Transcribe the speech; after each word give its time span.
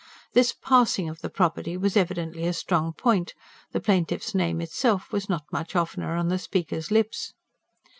This 0.33 0.51
"passing" 0.51 1.07
of 1.09 1.21
the 1.21 1.29
property 1.29 1.77
was 1.77 1.95
evidently 1.95 2.47
a 2.47 2.53
strong 2.53 2.91
point; 2.91 3.35
the 3.71 3.79
plaintiff's 3.79 4.33
name 4.33 4.59
itself 4.59 5.11
was 5.11 5.29
not 5.29 5.43
much 5.51 5.75
oftener 5.75 6.15
on 6.15 6.27
the 6.27 6.39
speaker's 6.39 6.89
lips. 6.89 7.33